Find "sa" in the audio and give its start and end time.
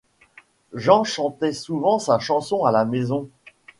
1.99-2.17